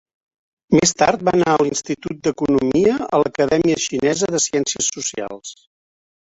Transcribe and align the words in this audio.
Més 0.75 0.93
tard 1.01 1.25
va 1.27 1.33
anar 1.37 1.49
a 1.55 1.57
l"Institut 1.65 2.23
d"Economia 2.29 2.97
a 3.09 3.21
l"Acadèmia 3.21 3.79
Xinesa 3.87 4.33
de 4.35 4.45
Ciències 4.49 4.93
Socials. 4.99 5.57